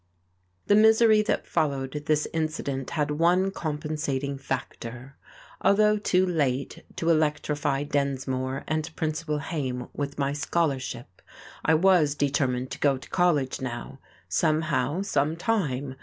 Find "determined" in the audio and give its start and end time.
12.15-12.71